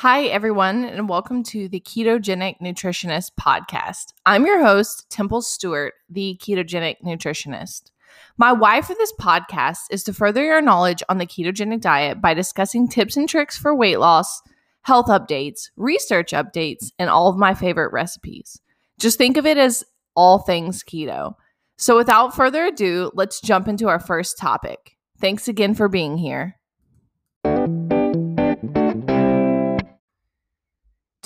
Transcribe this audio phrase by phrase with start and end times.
[0.00, 4.12] Hi, everyone, and welcome to the Ketogenic Nutritionist Podcast.
[4.26, 7.92] I'm your host, Temple Stewart, the Ketogenic Nutritionist.
[8.36, 12.34] My why for this podcast is to further your knowledge on the ketogenic diet by
[12.34, 14.42] discussing tips and tricks for weight loss,
[14.82, 18.60] health updates, research updates, and all of my favorite recipes.
[19.00, 19.82] Just think of it as
[20.14, 21.36] all things keto.
[21.78, 24.98] So, without further ado, let's jump into our first topic.
[25.22, 26.58] Thanks again for being here.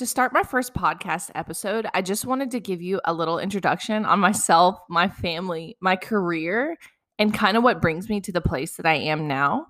[0.00, 4.06] To start my first podcast episode, I just wanted to give you a little introduction
[4.06, 6.78] on myself, my family, my career,
[7.18, 9.66] and kind of what brings me to the place that I am now.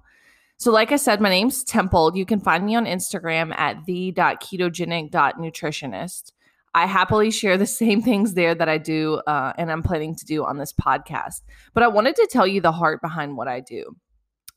[0.56, 2.16] So, like I said, my name's Temple.
[2.16, 6.32] You can find me on Instagram at the.ketogenic.nutritionist.
[6.76, 10.24] I happily share the same things there that I do uh, and I'm planning to
[10.24, 11.40] do on this podcast.
[11.74, 13.96] But I wanted to tell you the heart behind what I do.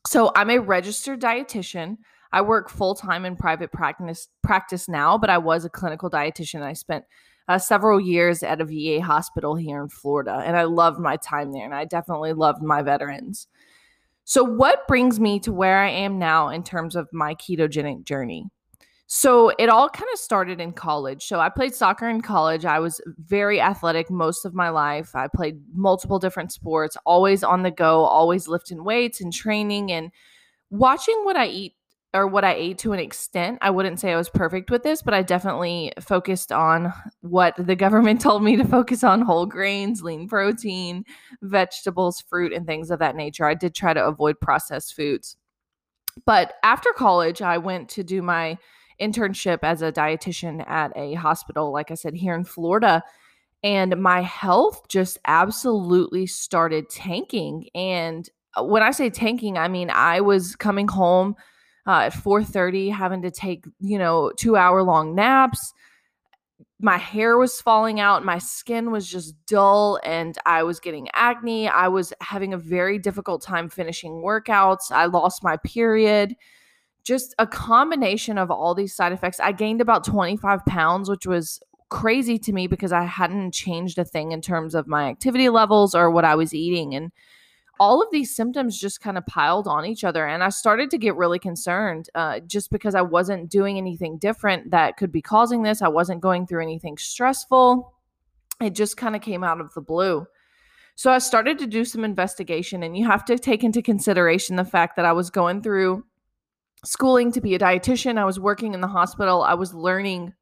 [0.05, 1.98] So, I'm a registered dietitian.
[2.34, 6.64] I work full time in private practice practice now, but I was a clinical dietitian.
[6.64, 7.06] I spent
[7.48, 11.52] uh, several years at a VA hospital here in Florida, and I loved my time
[11.52, 13.48] there, and I definitely loved my veterans.
[14.26, 18.50] So, what brings me to where I am now in terms of my ketogenic journey?
[19.06, 21.26] So, it all kind of started in college.
[21.26, 22.66] So, I played soccer in college.
[22.66, 25.14] I was very athletic most of my life.
[25.14, 30.09] I played multiple different sports, always on the go, always lifting weights and training and
[30.72, 31.76] watching what I eat
[32.14, 33.58] or what I ate to an extent.
[33.61, 37.75] I wouldn't say I was perfect with this, but I definitely focused on what the
[37.75, 41.05] government told me to focus on whole grains, lean protein,
[41.42, 43.45] vegetables, fruit, and things of that nature.
[43.45, 45.38] I did try to avoid processed foods.
[46.25, 48.58] But after college, I went to do my
[49.02, 53.03] internship as a dietitian at a hospital, like I said, here in Florida.
[53.64, 57.70] And my health just absolutely started tanking.
[57.73, 61.36] And uh, when I say tanking, I mean I was coming home
[61.86, 65.73] uh, at 4.30 having to take you know two hour long naps.
[66.80, 68.26] My hair was falling out.
[68.26, 71.70] My skin was just dull and i was getting acne.
[71.70, 74.92] I was having a very difficult time finishing workouts.
[74.92, 76.36] I lost my period.
[77.04, 79.39] Just a combination of all these side effects.
[79.39, 84.04] I gained about 25 pounds which was crazy to me because i hadn't changed a
[84.04, 87.11] thing in terms of my activity levels or what i was eating and
[87.80, 90.28] all of these symptoms just kind of piled on each other.
[90.28, 94.72] And I started to get really concerned uh, just because I wasn't doing anything different
[94.72, 95.82] that could be causing this.
[95.82, 97.94] I wasn't going through anything stressful.
[98.62, 100.26] It just kind of came out of the blue.
[100.95, 104.64] So I started to do some investigation, and you have to take into consideration the
[104.64, 106.06] fact that I was going through
[106.86, 108.20] schooling to be a dietitian.
[108.20, 109.42] I was working in the hospital.
[109.42, 110.33] I was learning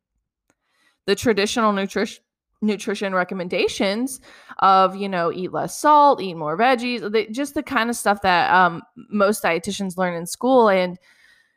[1.06, 2.22] the traditional nutrition
[2.62, 4.22] nutrition recommendations
[4.60, 8.22] of you know eat less salt eat more veggies they, just the kind of stuff
[8.22, 11.00] that um, most dietitians learn in school and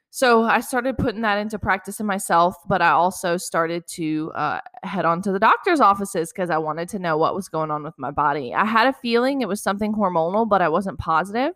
[0.08, 4.60] so i started putting that into practice in myself but i also started to uh,
[4.82, 7.82] head on to the doctor's offices because i wanted to know what was going on
[7.82, 8.54] with my body.
[8.54, 11.52] I had a feeling it was something hormonal but i wasn't positive.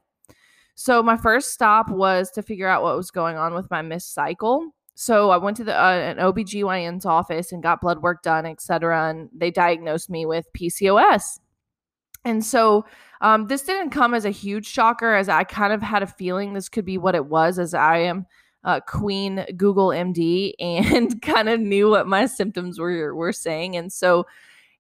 [0.74, 4.14] So my first stop was to figure out what was going on with my missed
[4.14, 8.44] cycle so I went to the uh, an OBGYN's office and got blood work done,
[8.44, 11.38] et cetera, And they diagnosed me with PCOS.
[12.24, 12.84] And so
[13.20, 16.52] um, this didn't come as a huge shocker, as I kind of had a feeling
[16.52, 18.26] this could be what it was, as I am
[18.64, 23.76] uh, Queen Google MD and kind of knew what my symptoms were were saying.
[23.76, 24.26] And so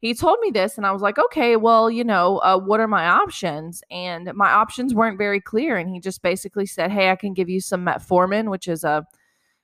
[0.00, 2.88] he told me this, and I was like, okay, well, you know, uh, what are
[2.88, 3.84] my options?
[3.88, 5.76] And my options weren't very clear.
[5.76, 9.06] And he just basically said, hey, I can give you some metformin, which is a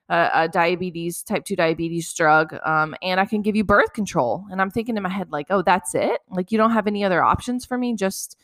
[0.09, 4.45] a, a diabetes type 2 diabetes drug um, and i can give you birth control.
[4.51, 6.21] And i'm thinking in my head like oh that's it?
[6.31, 8.37] Like you don't have any other options for me just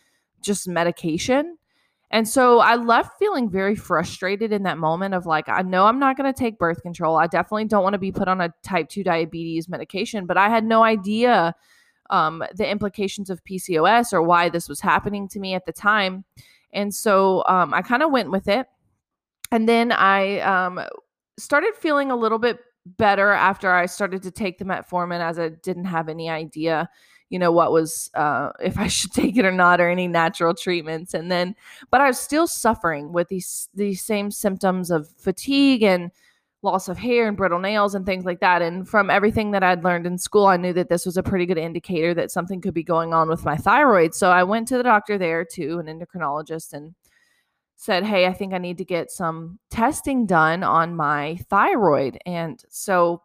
[0.43, 1.57] just medication?
[2.13, 5.99] And so i left feeling very frustrated in that moment of like i know i'm
[5.99, 7.17] not going to take birth control.
[7.17, 10.49] I definitely don't want to be put on a type 2 diabetes medication but i
[10.49, 11.55] had no idea
[12.11, 16.25] um, the implications of pcos or why this was happening to me at the time.
[16.73, 18.67] And so um, i kind of went with it.
[19.53, 20.81] And then i um,
[21.41, 25.51] started feeling a little bit better after I started to take the metformin as I
[25.51, 26.89] didn't have any idea,
[27.29, 30.55] you know, what was uh, if I should take it or not or any natural
[30.55, 31.15] treatments.
[31.15, 31.55] And then,
[31.91, 36.11] but I was still suffering with these these same symptoms of fatigue and
[36.63, 38.61] loss of hair and brittle nails and things like that.
[38.61, 41.47] And from everything that I'd learned in school, I knew that this was a pretty
[41.47, 44.15] good indicator that something could be going on with my thyroid.
[44.15, 46.95] So I went to the doctor there too, an endocrinologist, and
[47.81, 52.19] said, Hey, I think I need to get some testing done on my thyroid.
[52.27, 53.23] And so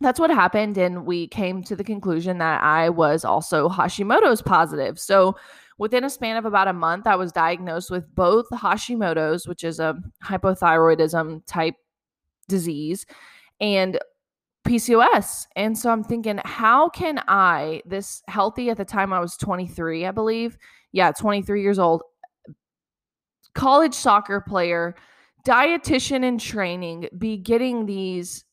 [0.00, 0.78] that's what happened.
[0.78, 5.00] And we came to the conclusion that I was also Hashimoto's positive.
[5.00, 5.34] So
[5.78, 9.80] within a span of about a month, I was diagnosed with both Hashimoto's, which is
[9.80, 11.74] a hypothyroidism type
[12.48, 13.04] disease,
[13.60, 13.98] and
[14.64, 15.46] PCOS.
[15.56, 20.06] And so I'm thinking, how can I, this healthy at the time I was 23,
[20.06, 20.56] I believe.
[20.92, 22.04] Yeah, 23 years old,
[23.56, 24.94] college soccer player,
[25.44, 28.44] dietitian in training, be getting these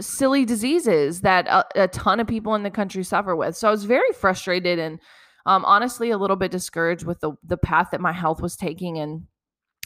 [0.00, 3.56] silly diseases that a, a, ton of people in the country suffer with.
[3.56, 4.98] So I was very frustrated and
[5.46, 8.98] um, honestly a little bit discouraged with the the path that my health was taking.
[8.98, 9.26] And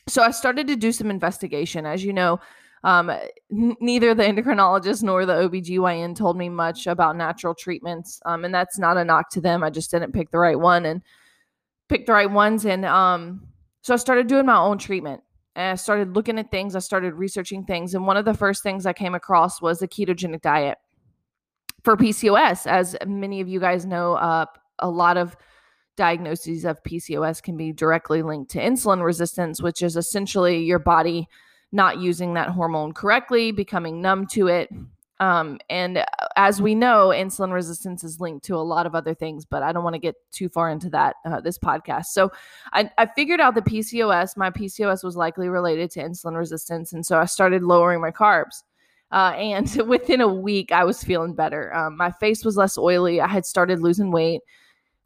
[0.09, 1.87] so I started to do some investigation.
[1.87, 2.41] As you know,
[2.83, 8.21] um, n- neither the endocrinologist nor the OBGYN told me much about natural treatments.
[8.25, 9.63] Um, and that's not a knock to them.
[9.63, 11.03] I just didn't pick the right one and
[11.89, 12.65] pick the right ones.
[12.65, 13.47] And um,
[13.83, 15.23] so I started doing my own treatment
[15.57, 16.77] and I started looking at things.
[16.77, 17.95] I started researching things.
[17.95, 20.79] And one of the first things I came across was the ketogenic diet
[21.83, 22.67] for PCOS.
[22.67, 24.47] As many of you guys know, uh,
[24.79, 25.37] a lot of
[25.97, 31.27] diagnoses of PCOS can be directly linked to insulin resistance, which is essentially your body
[31.73, 34.69] not using that hormone correctly, becoming numb to it.
[35.21, 36.07] Um, and uh,
[36.37, 39.71] as we know, insulin resistance is linked to a lot of other things, but I
[39.71, 42.07] don't want to get too far into that uh, this podcast.
[42.07, 42.33] So
[42.73, 44.39] I, I figured out the PCOS.
[44.39, 48.63] My PCOS was likely related to insulin resistance, and so I started lowering my carbs.
[49.13, 51.75] Uh, and within a week, I was feeling better.
[51.75, 53.21] Um, my face was less oily.
[53.21, 54.41] I had started losing weight.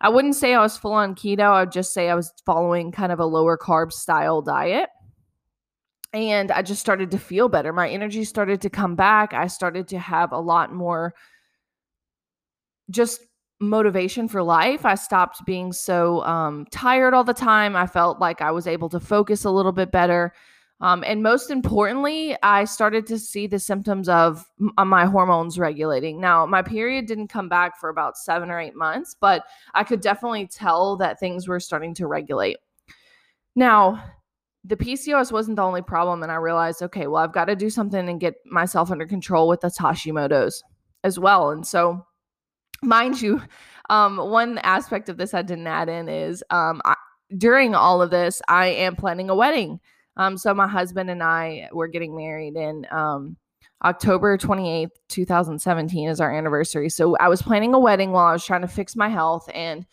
[0.01, 1.51] I wouldn't say I was full on keto.
[1.51, 4.91] I'd just say I was following kind of a lower carb style diet
[6.15, 7.73] and I just started to feel better.
[7.73, 9.35] My energy started to come back.
[9.35, 11.13] I started to have a lot more
[12.89, 13.21] just
[13.61, 14.85] motivation for life.
[14.87, 17.75] I stopped being so um, tired all the time.
[17.75, 20.33] I felt like I was able to focus a little bit better.
[20.81, 26.21] Um, and most importantly, I started to see the symptoms of m- my hormones regulating.
[26.21, 30.01] Now, my period didn't come back for about seven or eight months, but I could
[30.01, 32.59] definitely tell that things were starting to regulate.
[33.57, 34.03] Now,
[34.65, 36.23] the PCOS wasn't the only problem.
[36.23, 39.47] And I realized, okay, well, I've got to do something and get myself under control
[39.47, 40.63] with the Hashimoto's
[41.05, 41.51] as well.
[41.51, 42.05] And so,
[42.83, 43.43] mind you,
[43.91, 46.95] um, one aspect of this I didn't add in is um, I,
[47.37, 49.81] during all of this, I am planning a wedding.
[50.17, 53.37] Um, so my husband and I were getting married in um,
[53.85, 56.89] October 28th, 2017 is our anniversary.
[56.89, 59.85] So I was planning a wedding while I was trying to fix my health and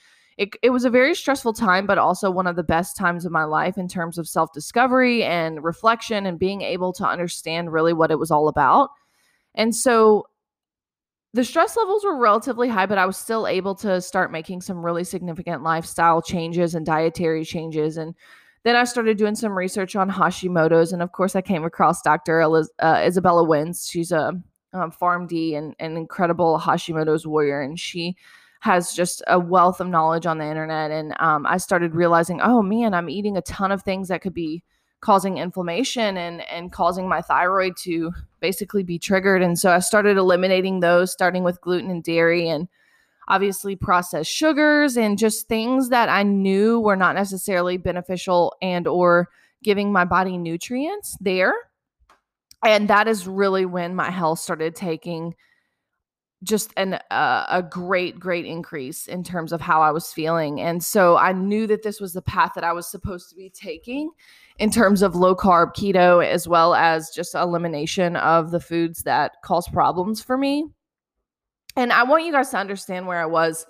[0.41, 3.31] it, it was a very stressful time, but also one of the best times of
[3.31, 7.93] my life in terms of self discovery and reflection and being able to understand really
[7.93, 8.89] what it was all about.
[9.53, 10.25] And so
[11.33, 14.83] the stress levels were relatively high, but I was still able to start making some
[14.83, 17.97] really significant lifestyle changes and dietary changes.
[17.97, 18.15] And
[18.63, 20.91] then I started doing some research on Hashimoto's.
[20.91, 22.41] And of course, I came across Dr.
[22.41, 23.87] Eliz- uh, Izabella Wentz.
[23.87, 24.29] She's a
[24.73, 27.61] um, PharmD and an incredible Hashimoto's warrior.
[27.61, 28.15] And she
[28.61, 30.91] has just a wealth of knowledge on the internet.
[30.91, 34.35] And um, I started realizing, oh man, I'm eating a ton of things that could
[34.35, 34.63] be
[35.01, 39.41] causing inflammation and and causing my thyroid to basically be triggered.
[39.41, 42.67] And so I started eliminating those, starting with gluten and dairy and
[43.27, 49.29] obviously processed sugars and just things that I knew were not necessarily beneficial and or
[49.63, 51.53] giving my body nutrients there.
[52.63, 55.33] And that is really when my health started taking
[56.43, 60.59] just an uh, a great great increase in terms of how I was feeling.
[60.59, 63.49] And so I knew that this was the path that I was supposed to be
[63.49, 64.11] taking
[64.57, 69.33] in terms of low carb keto as well as just elimination of the foods that
[69.43, 70.65] cause problems for me.
[71.75, 73.65] And I want you guys to understand where I was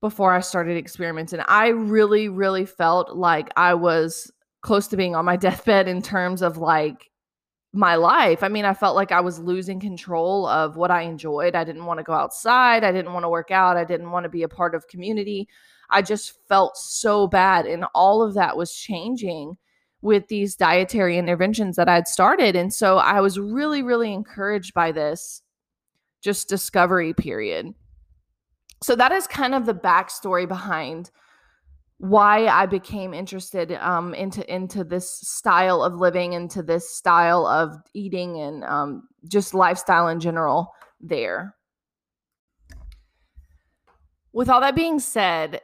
[0.00, 1.40] before I started experimenting.
[1.46, 4.30] I really really felt like I was
[4.62, 7.10] close to being on my deathbed in terms of like
[7.76, 8.42] my life.
[8.42, 11.54] I mean, I felt like I was losing control of what I enjoyed.
[11.54, 12.84] I didn't want to go outside.
[12.84, 13.76] I didn't want to work out.
[13.76, 15.48] I didn't want to be a part of community.
[15.90, 17.66] I just felt so bad.
[17.66, 19.56] And all of that was changing
[20.02, 22.56] with these dietary interventions that I'd started.
[22.56, 25.42] And so I was really, really encouraged by this
[26.22, 27.74] just discovery period.
[28.82, 31.10] So that is kind of the backstory behind
[31.98, 37.76] why I became interested um, into into this style of living, into this style of
[37.94, 40.72] eating, and um, just lifestyle in general.
[41.00, 41.54] There.
[44.32, 45.60] With all that being said,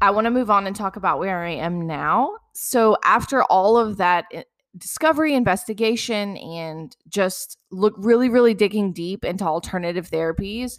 [0.00, 2.36] I want to move on and talk about where I am now.
[2.52, 4.42] So after all of that eh,
[4.76, 10.78] discovery, investigation, and just look really, really digging deep into alternative therapies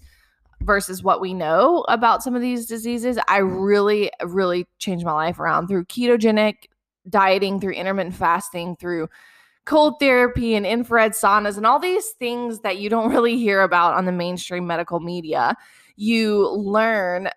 [0.63, 3.57] versus what we know about some of these diseases, I mm-hmm.
[3.57, 6.65] really, really changed my life around through ketogenic
[7.09, 9.09] dieting, through intermittent fasting, through
[9.65, 13.93] cold therapy and infrared saunas and all these things that you don't really hear about
[13.93, 15.55] on the mainstream medical media.
[15.95, 17.29] You learn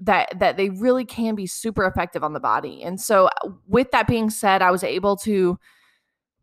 [0.00, 2.82] that that they really can be super effective on the body.
[2.82, 5.58] And so uh, with that being said, I was able to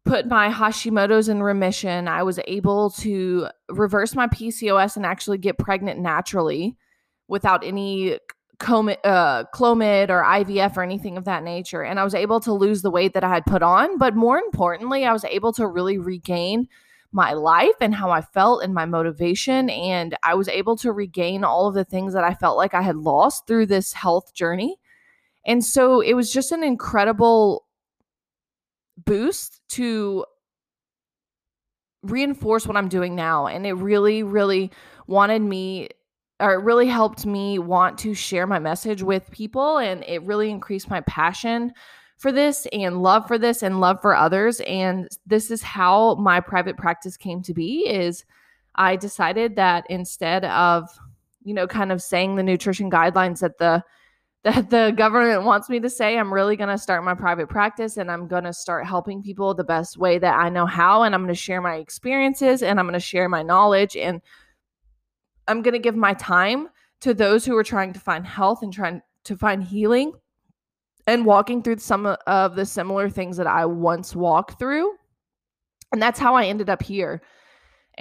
[0.05, 2.07] put my Hashimoto's in remission.
[2.07, 6.77] I was able to reverse my PCOS and actually get pregnant naturally
[7.27, 8.17] without any
[8.59, 11.83] Clomid, uh, Clomid or IVF or anything of that nature.
[11.83, 13.97] And I was able to lose the weight that I had put on.
[13.97, 16.67] But more importantly, I was able to really regain
[17.11, 19.69] my life and how I felt and my motivation.
[19.69, 22.81] And I was able to regain all of the things that I felt like I
[22.81, 24.77] had lost through this health journey.
[25.45, 27.65] And so it was just an incredible
[29.05, 30.25] boost to
[32.03, 33.47] reinforce what I'm doing now.
[33.47, 34.71] And it really, really
[35.07, 35.89] wanted me
[36.41, 40.49] or it really helped me want to share my message with people and it really
[40.49, 41.71] increased my passion
[42.17, 46.39] for this and love for this and love for others and this is how my
[46.39, 48.25] private practice came to be is
[48.75, 50.89] i decided that instead of
[51.43, 53.83] you know kind of saying the nutrition guidelines that the
[54.43, 57.97] that the government wants me to say i'm really going to start my private practice
[57.97, 61.13] and i'm going to start helping people the best way that i know how and
[61.13, 64.21] i'm going to share my experiences and i'm going to share my knowledge and
[65.47, 66.69] I'm going to give my time
[67.01, 70.13] to those who are trying to find health and trying to find healing
[71.07, 74.93] and walking through some of the similar things that I once walked through.
[75.91, 77.21] And that's how I ended up here.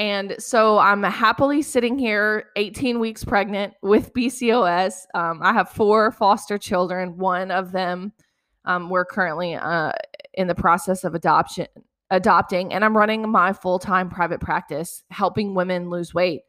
[0.01, 4.95] And so I'm happily sitting here, 18 weeks pregnant with PCOS.
[5.13, 7.19] Um, I have four foster children.
[7.19, 8.15] One of them
[8.65, 9.93] um, we're currently uh,
[10.33, 11.67] in the process of adoption,
[12.09, 16.43] adopting, and I'm running my full time private practice, helping women lose weight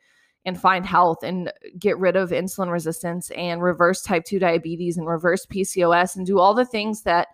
[0.46, 5.08] and find health and get rid of insulin resistance and reverse type 2 diabetes and
[5.08, 7.28] reverse PCOS and do all the things that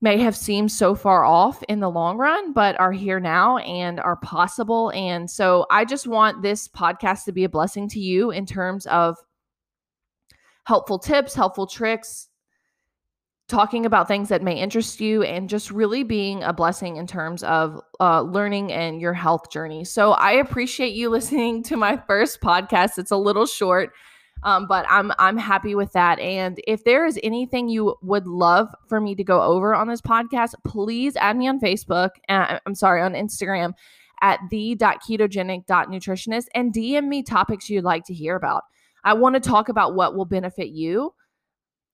[0.00, 4.00] may have seemed so far off in the long run, but are here now and
[4.00, 4.90] are possible.
[4.94, 8.86] And so I just want this podcast to be a blessing to you in terms
[8.86, 9.16] of
[10.64, 12.28] helpful tips, helpful tricks,
[13.50, 17.42] talking about things that may interest you and just really being a blessing in terms
[17.42, 19.84] of uh, learning and your health journey.
[19.84, 22.96] So I appreciate you listening to my first podcast.
[22.96, 23.92] It's a little short,
[24.42, 26.18] um, but I'm I'm happy with that.
[26.18, 30.00] And if there is anything you would love for me to go over on this
[30.00, 32.10] podcast, please add me on Facebook.
[32.28, 33.74] Uh, I'm sorry, on Instagram
[34.22, 38.64] at the.ketogenic.nutritionist and DM me topics you'd like to hear about.
[39.04, 41.14] I want to talk about what will benefit you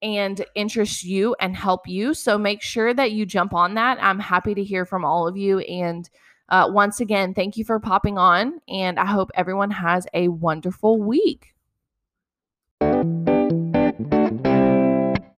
[0.02, 2.14] and interest you and help you.
[2.14, 3.98] So make sure that you jump on that.
[4.02, 5.60] I'm happy to hear from all of you.
[5.60, 6.08] And
[6.48, 8.60] uh, once again, thank you for popping on.
[8.68, 11.55] And I hope everyone has a wonderful week.
[13.06, 13.36] Thank you.